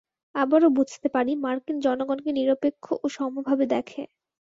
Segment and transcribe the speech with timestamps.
[0.35, 4.01] আবারও বুঝতে পারি, মার্কিন জনগণকে নিরপেক্ষ ও সমভাবে দেখে।